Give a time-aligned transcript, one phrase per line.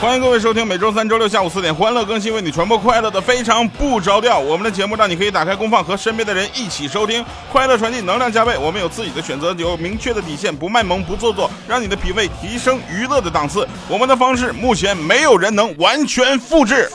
[0.00, 4.38] 欢迎各位收听每周三、周六下午四点欢乐更新，为你传播快乐的非常不着调。
[4.38, 7.22] 我们的节目让你可以打开功放，和身边的人一起收听，
[7.52, 8.56] 快乐传递，能量加倍。
[8.56, 13.68] 我们有自己的选择，有明确的底线，不卖萌，不做作，让你的品味提升娱乐的档次。
[13.90, 16.90] 我们的方式目前没有人能完全复制。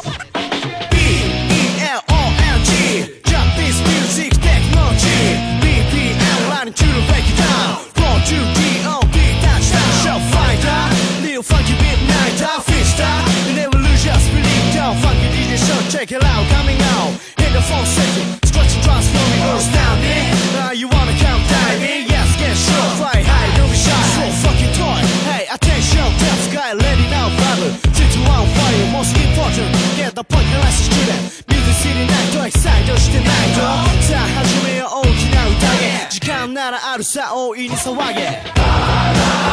[15.90, 17.12] Check it out, coming out.
[17.36, 20.26] Hit the phone setting, stretching, transforming, or standing.
[20.56, 22.06] Uh, you wanna come diving?
[22.08, 22.90] Yes, get sure.
[22.96, 23.92] Fly high, don't be shy.
[24.16, 25.00] So fucking toy.
[25.28, 27.74] Hey, attention, tough guy, letting out battle.
[27.92, 29.68] Two to one fire, most important.
[29.98, 31.20] Get the point, the last student.
[31.50, 33.60] Music city night, と excite してないと。
[34.08, 36.06] さあ始めよう大きな宴。
[36.08, 39.43] 時間ならあるさ、大いに騒げ。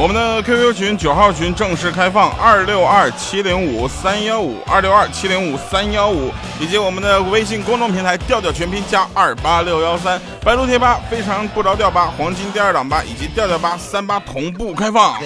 [0.00, 15.20] 我们的 QQ 群九号群正式开放，二六二七零五三幺五二六二七零五三幺五，以及我们的微信公众平台调调全拼加二八六幺三，百度贴吧非常不着调吧，黄金第二档吧，以及调调吧三八同步开放。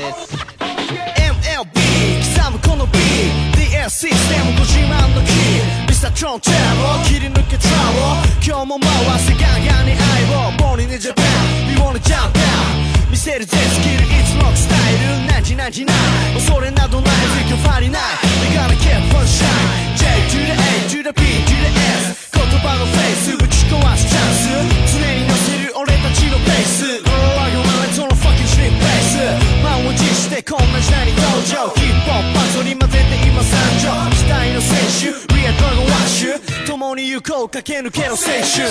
[13.10, 15.92] 見せるぜスキルいつもスタイル何時何時な
[16.34, 17.14] 恐れなどない
[17.48, 18.02] フィファリない
[18.42, 21.70] We gonna keep on shine J to the A to the P to the
[22.11, 38.64] S 言葉のフェイスぶち壊すチャンス常に乗せる俺たちのペース Oh I go my その fucking street ペース満を持してこんな時代に登場ヒップホップ取り混ぜて今参上期待の選手 We are Dragon Rush 共に行こう駆け抜けろ選手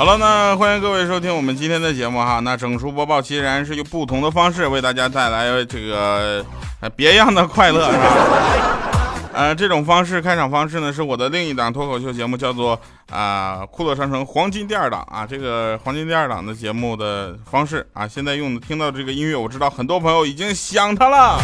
[0.00, 2.40] 好了，那欢迎各位收听我们今天的节目哈。
[2.40, 6.42] 那整数播报其然是用不同的方式为大家带来这个
[6.96, 9.28] 别样的快乐，是吧？
[9.34, 12.80] 呃，这种方式开场方式呢，是我的另一档脱口秀节目，叫做
[13.10, 15.26] 啊酷乐商城黄金第二档啊。
[15.26, 21.38] 这个黄金第二档的节目的方式啊，现在用听到这个音乐，我知道很多朋友已经想它了。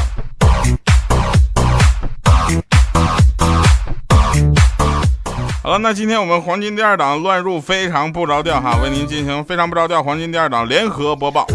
[5.77, 11.47] 了，那今天我们黄金第二档乱入非常不着调哈，为您进行非常不着调黄金第二档联合播报。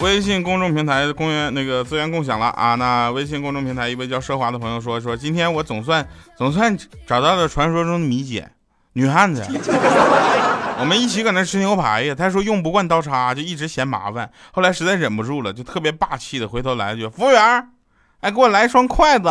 [0.00, 6.06] 微信公众平台公园那个资源共享了啊，那微信公众平台一位叫奢华的朋友说说，今天我总算
[6.36, 6.76] 总算
[7.06, 8.48] 找到了传说中的米姐
[8.94, 9.42] 女汉子，
[10.78, 17.68] 我们一起搁那吃牛排呀，他说用不惯刀叉就一直嫌麻烦，后来实在忍不住了，就特别霸气的回头来一句服务员，
[18.20, 19.28] 哎给我来一双筷子。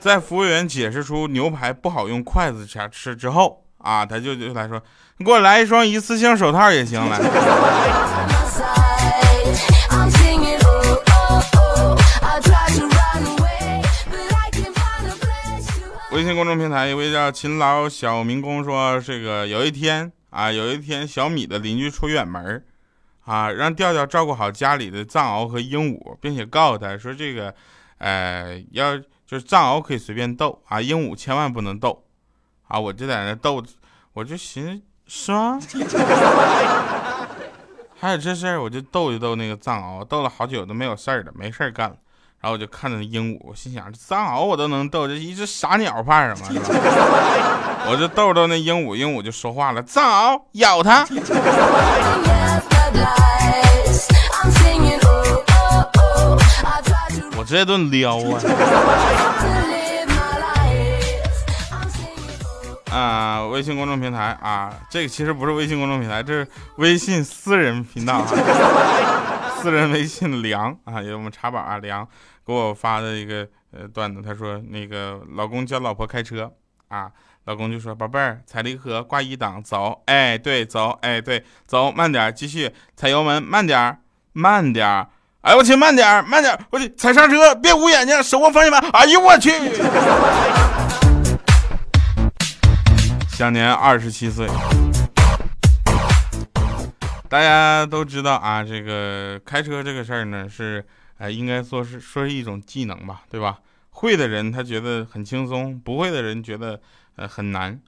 [0.00, 4.82] 在服务员解释出牛排不好用筷子吃吃之后啊，他就就来说
[5.18, 7.20] ：“你给我来一双一次性手套也行。”来。
[16.12, 22.64] 微信公众平台一位叫勤劳小民工说：“这个有一天啊，有一天小米的邻居出远门
[23.26, 27.54] 啊，让调调照顾好家里的藏獒和鹦鹉，并且告诉他说这个，
[27.98, 28.98] 呃，要。”
[29.30, 32.02] 就是藏獒可以随便逗啊，鹦鹉千万不能逗
[32.66, 32.80] 啊！
[32.80, 33.62] 我就在那逗，
[34.12, 35.56] 我就寻思是吗？
[38.00, 41.94] 还有这事儿，我就逗一逗那个藏獒，逗了好久都没有事儿了，没事儿干了。
[42.40, 46.48] 然后我就看着鹦鹉，我心想藏獒我都能逗，这一只傻鸟怕什么？
[47.88, 51.06] 我就逗逗那鹦鹉，鹦鹉就说话了：藏獒咬它。
[57.40, 58.38] 我这顿撩啊！
[62.92, 66.46] 啊，微信公众平台啊，这个其实不是微信公众平台，这是
[66.76, 68.26] 微信私人频道，
[69.56, 72.06] 私人微信梁啊，有我们茶宝啊梁
[72.44, 76.52] 给我发的一个呃段子，他说那个老公教老婆开车
[76.88, 77.10] 啊，
[77.46, 83.96] 老公就说宝贝儿踩离合挂一档走，哎对走，哎对走慢点继续踩油门慢点
[84.34, 85.06] 慢点。
[85.42, 88.90] 哎我去，慢点慢点我去踩刹车，别捂眼睛，手握方向盘。
[88.90, 89.50] 哎呦我去！
[93.30, 94.46] 享年二十七岁。
[97.26, 100.84] 大家都知道啊，这个开车这个事儿呢，是
[101.16, 103.60] 哎，应该说是说是一种技能吧，对吧？
[103.88, 106.78] 会的人他觉得很轻松，不会的人觉得
[107.16, 107.80] 呃很难。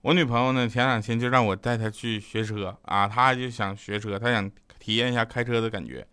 [0.00, 4.50] 我女朋友呢，前两天就让我带她去学车啊，她就想学车，她想
[4.80, 6.04] 体验一下开车的感觉。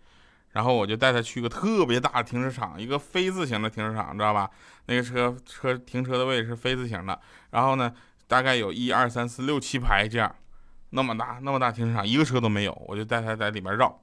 [0.54, 4.50] 然后我就带他去个特别大的停车场，一个非字形的停车场，知道吧？
[4.86, 7.20] 那个车车停车的位置是非字形的。
[7.50, 7.92] 然后呢，
[8.28, 10.34] 大概有一二三四六七排这样，
[10.92, 12.82] 那么大那么大停车场，一个车都没有。
[12.88, 14.00] 我就带他在里面绕，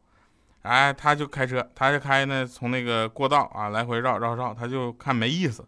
[0.63, 5.65] 哎，他就开车，他就开呢，从那个过道啊来回绕绕绕，他就看没意思，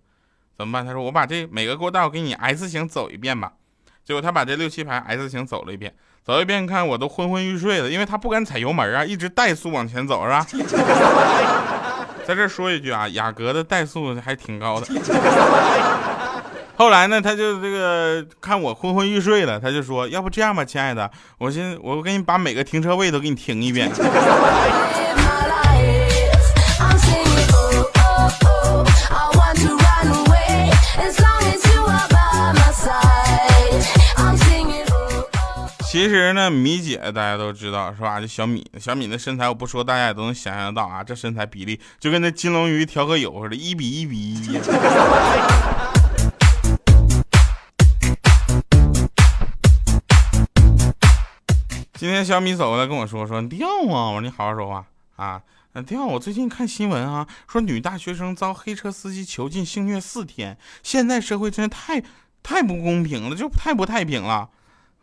[0.57, 0.85] 怎么办？
[0.85, 3.53] 他说我把这每个过道给你 S 型走一遍吧。
[4.05, 5.93] 结果他把这六七排 S 型走了一遍，
[6.25, 10.47] 走一遍看我都昏昏欲睡了，因为他不敢踩油门啊，一直怠速往前走是吧？
[12.27, 14.87] 在这说一句啊，雅阁的怠速还挺高的。
[16.77, 21.09] 后来呢，他就这个看我昏昏欲睡了，他就说：“要不这样吧，亲爱的，
[21.39, 23.91] 我先我给你把每个停车位都给你停一遍。”
[36.03, 38.19] 其实呢，米姐大家都知道是吧？
[38.19, 41.05] 这小米，小米的身材我不说，大家也都能想象到啊。
[41.05, 44.59] 这身材比例就跟那金龙鱼调和油似的，一比一比一。
[51.95, 54.85] 今天小米走过来跟我说说掉啊，我说你好好说话
[55.15, 55.41] 啊，
[55.87, 56.05] 掉。
[56.05, 62.03] 我最近看新闻啊，说女大学生遭黑车司机囚禁性虐四天，现在社会真的太
[62.43, 64.51] 太不公平了，就太不太平了。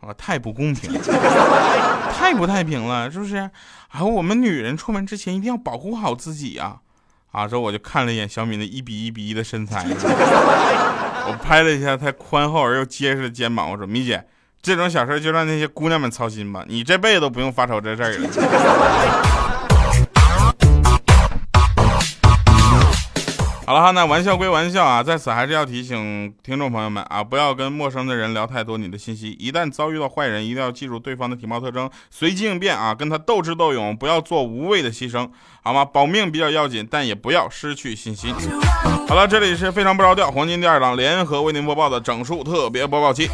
[0.00, 1.00] 啊，太不公平了，
[2.12, 3.36] 太不太平了，是不是？
[3.36, 6.76] 啊，我们女人出门之前一定要保护好自己呀！
[7.32, 9.84] 啊，之后我就看了一眼小敏的一比一比一的身材，
[11.28, 14.24] 我拍了一下她宽厚而又结实的肩膀，我说：“米姐，
[14.62, 18.28] 这种小事就让那些姑娘们操心吧，你这辈子都不用发愁这事儿了。”
[23.70, 29.30] 好了哈，那玩笑归玩笑啊，在此还是要提醒听众朋友们啊，不要跟陌生的人聊太多你的信息。
[29.38, 35.30] 一旦遭遇到坏人，一定要记住对方的体貌特征，随机应变啊，跟他斗智斗勇，不要做无谓的牺牲，
[35.62, 35.84] 好吗？
[35.84, 38.34] 保命比较要紧，但也不要失去信心。
[39.06, 43.30] 好了，这里是非常不着调黄金第二档联合为您播报的整数特别播报期。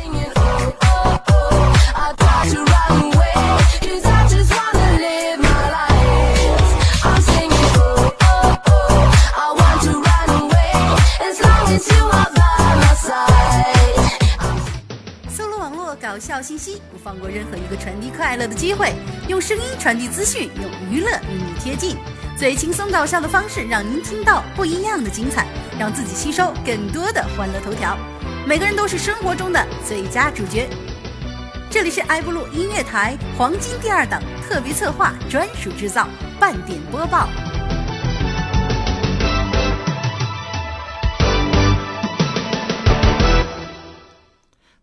[16.17, 18.95] 有笑信息，不放过任何一个传递快乐的机会。
[19.29, 21.95] 用声音传递资讯，用娱乐与你贴近，
[22.39, 25.47] 最轻松搞笑的方式，让您听到不一样的精彩，
[25.79, 27.99] 让自己吸收更多的欢乐头条。
[28.47, 30.67] 每个人都是生活中的最佳主角。
[31.69, 34.19] 这里是爱布鲁音乐台黄金第二档
[34.49, 36.09] 特别策划，专属制造，
[36.41, 37.29] 半点播报。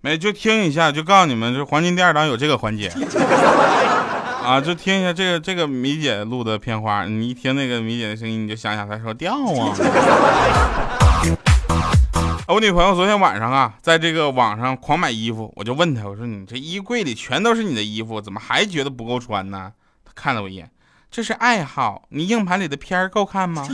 [0.06, 2.92] 没就听一下，就告诉你们，这黄金第二档有这个环节
[4.44, 9.72] 啊，就听一下这个这个米姐录的片花，你一听那个米姐的声音，你就想想她说掉 啊。
[12.50, 19.72] 我女朋友昨天晚上啊，在这个网上狂买衣服，我就问她，我说你这衣柜里全都是你的衣服，怎么还觉得不够穿呢？
[20.04, 20.70] 她看了我一眼，
[21.10, 23.66] 这是爱好，你硬盘里的片儿够看吗？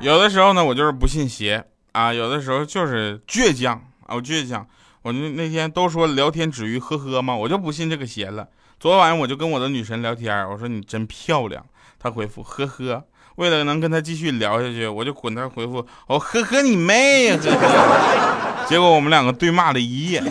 [0.00, 1.62] 有的时候呢，我就是不信邪
[1.92, 3.76] 啊，有的时候就是倔强
[4.06, 4.66] 啊，我倔强。
[5.02, 8.48] 我那那天都说聊天止于呵呵嘛，我就不信这个邪了。
[8.78, 11.64] 昨晚我就跟我的女神聊天，我说你真漂亮，
[11.98, 13.04] 她回复呵呵。
[13.36, 18.66] 为了能跟她继续聊下去，我就滚她回复哦呵呵你妹呀呵呵。
[18.68, 20.22] 结果我们两个对骂了一夜。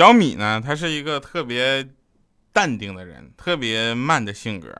[0.00, 1.86] 小米呢，他是一个特别
[2.54, 4.74] 淡定的人，特别慢的性格，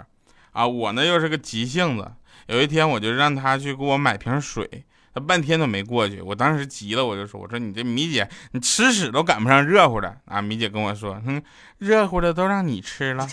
[0.53, 2.11] 啊，我呢又是个急性子。
[2.47, 4.67] 有一天我就让他去给我买瓶水，
[5.12, 6.23] 他半天都没过去。
[6.23, 11.43] 我当时急了，我就说：“我说你这米姐，你吃屎都赶不上热乎的啊！”米姐跟我说：“哼，
[11.77, 13.29] 热乎的都让你吃了。”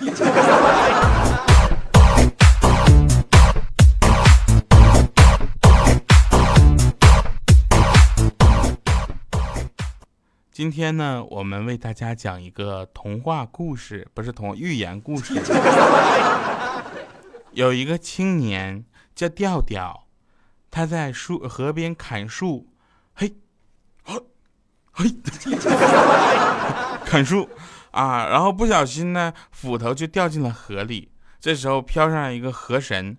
[10.57, 15.35] 今天呢，我们为大家讲一个童话故事，不是童寓言故事。
[17.53, 18.83] 有一个青年
[19.13, 20.07] 叫调调，
[20.71, 22.69] 他在树河边砍树，
[23.13, 23.35] 嘿，
[24.91, 25.05] 嘿，
[25.37, 25.55] 嘿，
[27.05, 27.47] 砍树
[27.91, 31.11] 啊，然后不小心呢，斧头就掉进了河里。
[31.39, 33.15] 这时候飘上来一个河神，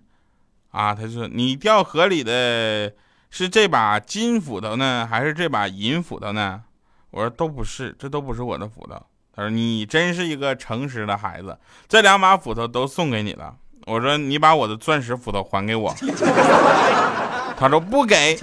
[0.71, 2.93] 啊，他说：“你掉河里的
[3.29, 6.63] 是这把金斧头呢，还是这把银斧头呢？”
[7.11, 8.95] 我说都不是，这都不是我的斧头。
[9.35, 13.55] 他说你真是一个诚实的孩子，这两把斧头都送给你了。
[13.85, 15.93] 我说你把我的钻石斧头还给我。
[17.57, 18.37] 他说不给。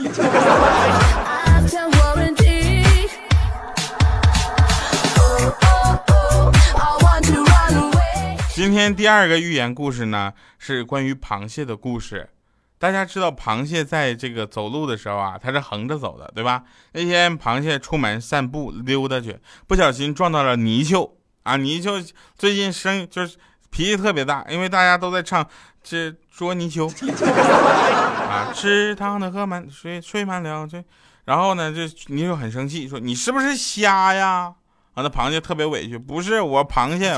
[8.54, 12.30] 今天第二个寓言故事呢，是关于螃蟹的故事。
[12.78, 16.62] 大家知道，螃蟹在这个走路的时候啊，它是横着走的，对吧？
[16.92, 21.56] 那天螃蟹出门散步溜达去，不小心撞到了泥鳅啊！
[21.56, 22.04] 泥鳅
[22.36, 23.38] 最近生就是
[23.70, 25.46] 脾气特别大，因为大家都在唱
[25.82, 26.86] 这捉泥鳅
[28.28, 30.84] 啊，池塘的河满水水满了这，
[31.24, 34.52] 然后呢，这泥鳅很生气，说你是不是瞎呀？
[34.94, 37.14] 啊，那螃蟹特别委屈，不是我螃蟹，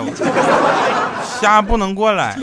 [1.40, 2.38] 虾不能过来。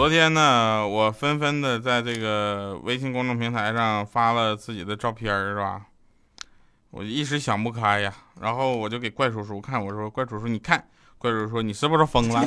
[0.00, 5.82] 昨天呢，我纷纷的在这个微信公众平台上发了自己的照片是吧？
[6.90, 10.82] 我一时想不开呀，然后我就给怪叔叔看，我说：“怪叔叔，你看。”
[11.20, 12.40] 怪叔叔说：“你是不是疯了？”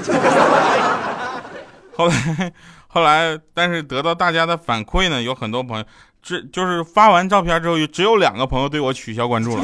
[1.95, 2.53] 后来，
[2.87, 5.85] 后来，但是得到大家的反馈呢，有很多朋友，
[6.23, 9.63] 只就是发完照片之后，只有两个朋友对我取消关注了，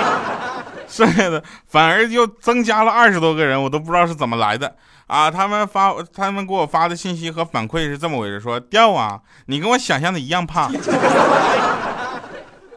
[0.86, 4.76] 剩下的反而又增加了二十多个人，我都不知道是怎么来的。
[5.08, 10.72] 啊，他们发他们给我发的信息和反馈是这么回事：说掉啊，你跟我想象的一样胖。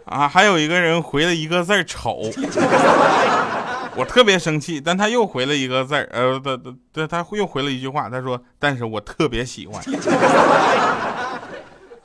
[0.05, 2.19] 啊，还有一个人回了一个字丑，
[3.95, 9.81] 我特别生气，但他又回了一个字呃，对对对，他又回了一句话，他说，但是我特别喜欢。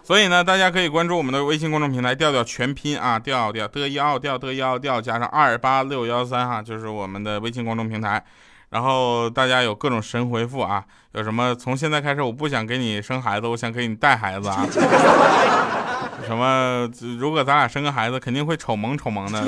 [0.04, 8.24] 所以呢，大家可以关注我们的微信公众平台，调调全拼啊，调调的幺调的幺调加上二八六幺三哈，就是我们的微信公众平台。
[8.70, 14.66] 然后大家有各种神回复啊，有什么从现在开始我不想给你生孩子，我想给你带孩子啊，
[16.26, 19.42] 什么如果咱俩生个孩子肯定会丑萌丑萌的。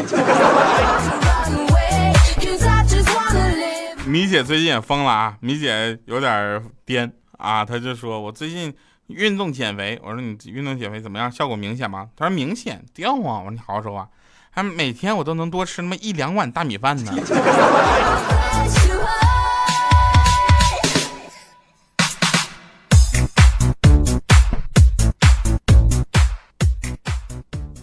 [4.07, 8.75] 米姐最近也疯了啊，米姐有点颠啊，她就说我最近
[9.09, 12.09] 运动减肥，我说你运动减肥怎么样，效果明显吗？
[12.17, 14.09] 她说明显掉啊，我说你好好说话，
[14.51, 17.13] 还每天我都能多吃那么一两碗大米饭呢。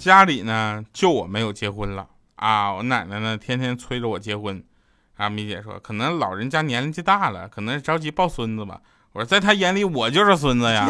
[0.06, 2.72] 家里呢，就我没有结婚了啊！
[2.72, 4.64] 我奶奶呢，天天催着我结婚。
[5.18, 8.82] 啊，米姐说，可能老人家年纪大了，可能着急抱孙子吧。
[9.14, 10.88] 我说，在他眼里，我就是孙子呀。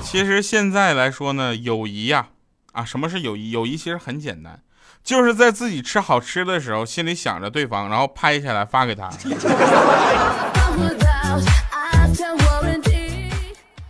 [0.00, 2.28] 其实现在来说呢，友谊呀，
[2.70, 3.50] 啊，什么是友谊？
[3.50, 4.60] 友谊其实很简单，
[5.02, 9.10] 就是在自己吃好吃的时候，心里想着对方，然后拍下来发给他。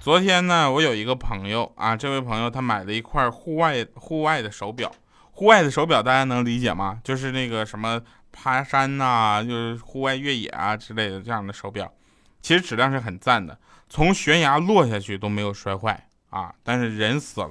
[0.07, 4.89] 昨天呢，我有一个朋友啊，这位朋友他买了一块户外户外的手表，
[5.33, 7.01] 户外的手表大家能理解吗？
[7.03, 11.93] 就是那个什么爬山呐，就是户外越野啊之类的这样的手表，
[12.41, 13.59] 其实质量是很赞的，
[13.89, 17.51] 从悬崖落下去都没有摔坏啊，但是人死了。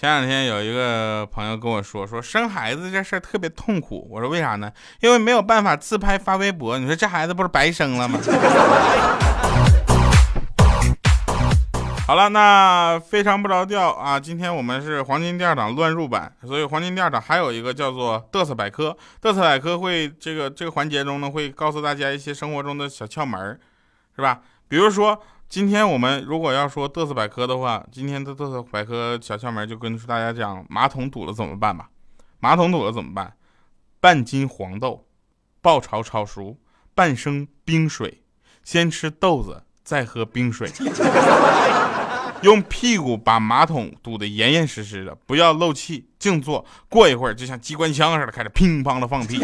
[0.00, 4.08] 前两天有一个朋友跟我说，说生孩子这事儿特别痛苦。
[4.10, 4.72] 我说为啥呢？
[5.00, 6.78] 因为没有办法自拍发微博。
[6.78, 8.18] 你说这孩子不是白生了吗？
[12.08, 14.18] 好了，那非常不着调啊！
[14.18, 18.96] 今天我们是黄金第二档乱入版，所以黄金第二档还有一个叫做嘚瑟百科。
[19.20, 23.60] 嘚瑟百科会这个这个环节中呢，会告诉大家一些生活中的小窍门
[24.16, 24.40] 是吧？
[24.66, 25.22] 比如说。
[25.50, 31.88] 今天我们如果要说嘚瑟百科的话，今天的嘚瑟百科小窍门就跟大家讲：马桶堵了怎么办吧？
[32.38, 33.32] 马桶堵了怎么办？
[33.98, 35.06] 半斤黄豆，
[35.60, 36.56] 爆炒炒熟，
[36.94, 38.22] 半升冰水，
[38.62, 40.70] 先吃豆子，再喝冰水，
[42.42, 49.38] 用屁股把马桶堵得严严实实的，不要漏气，静坐，过一会儿就像机关枪似的开始乒乓的放屁，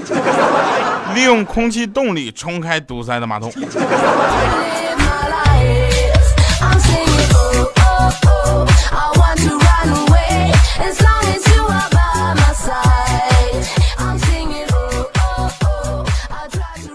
[1.17, 3.51] 利用空气动力冲开堵塞的马桶。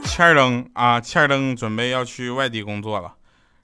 [0.04, 3.14] 欠儿登啊，欠儿登准备要去外地工作了，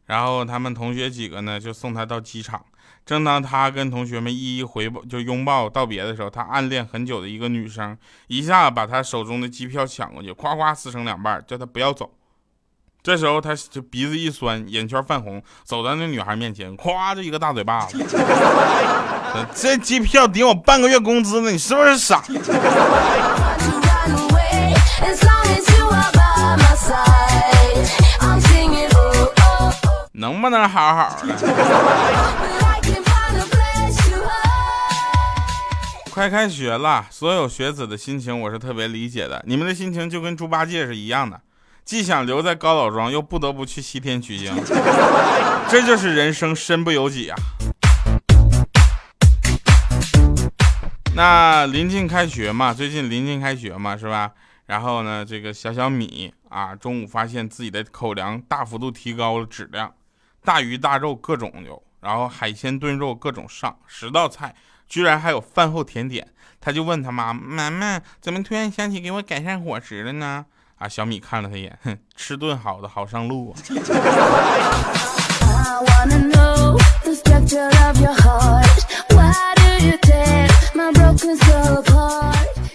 [0.05, 2.63] 然后他们同学几个呢就送他到机场。
[3.05, 12.16] 正当他跟同学们一一回报就拥抱道别的时候，他暗恋很久的一个女生一下把他手中的机票抢过去，夸夸撕成两半，叫他不要走。
[13.03, 17.97] 这时候他就鼻子一酸，眼圈泛红，走到那女孩面前，咵就一个大嘴巴子。
[19.55, 22.23] 这机票顶我半个月工资呢，你是不是傻？
[30.13, 31.35] 能不能好好的？
[36.11, 39.43] 快开学了，所有学子的心情我是特别理解的。
[39.45, 41.39] 你们的心情就跟猪八戒是一样的，
[41.87, 44.53] 既想留在高老庄，又不得不去西天取经，
[45.69, 47.37] 这就是人生，身不由己啊。
[51.15, 54.33] 那临近开学嘛，最近临近开学嘛，是吧？
[54.65, 59.93] 然后呢，这个小小米啊，中午发现自己的口粮大幅度提高了质量，
[60.43, 64.53] 大鱼大肉各种有，然后海鲜炖肉各种上，十道菜，
[64.89, 66.27] 居然还有饭后甜点。
[66.59, 70.45] 他就问他妈：“妈妈，怎么突然想起给我改善伙食了呢？”
[70.77, 73.57] 啊，小米看了他一眼，哼，吃顿好的好上路啊。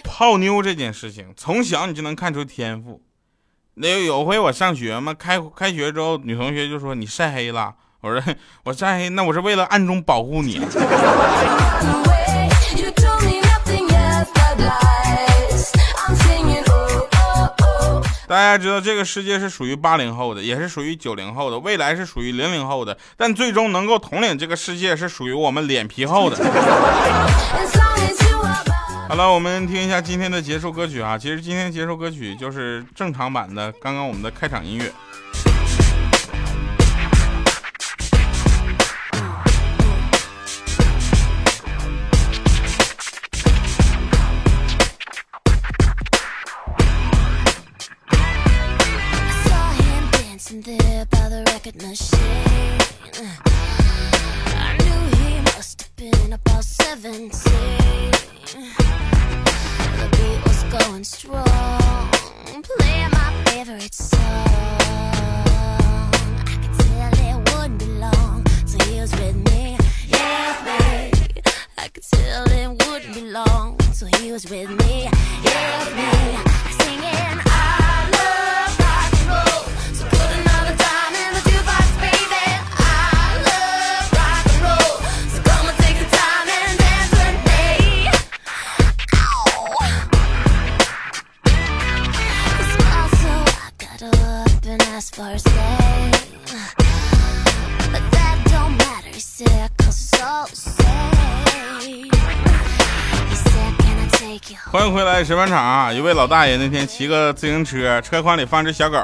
[0.02, 3.00] 泡妞这件事情，从小你就能看出天赋。
[3.74, 7.74] 那有回我上学嘛，开开学之后，女同学就说你晒黑了。
[8.00, 10.60] 我说我晒黑，那我是为了暗中保护你。
[18.32, 26.36] 大家知道这个世界是属于八零后的，也是属于九零后的，未来是属于零零后的，但最终能够统领这个世界是属于我们脸皮厚的。
[29.06, 31.18] 好了，我们听一下今天的结束歌曲啊！
[31.18, 34.90] 其实今天结束歌曲就是正常版的，刚刚我们的开场音乐。
[105.34, 105.92] 欢迎回来，审判场啊！
[105.92, 108.98] 一位老大爷那天骑个自行车，车筐里放只小狗，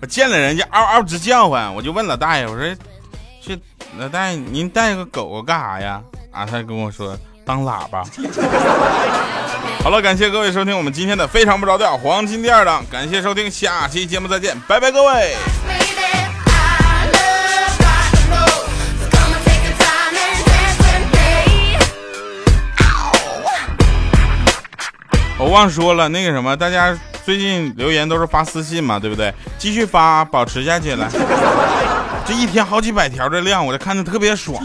[0.00, 2.76] 我见了人家嗷嗷直叫唤，我就问老大爷，我说
[3.44, 3.58] ：“这
[3.98, 6.00] 老大爷您带个狗狗干啥呀？”
[6.30, 8.04] 啊，他跟我说当喇叭。
[9.82, 15.34] 好了，感谢各位收听我们今天的非常不着调黄金第二档，感谢收听，下期节目再见，拜拜各位。
[25.38, 29.32] 我忘说了，那个什么，大家最近留言都是发私信嘛，对不对？
[29.58, 31.06] 继续发，保持下去，来，
[32.24, 34.64] 这一天好几百条的量，我就看着特别爽。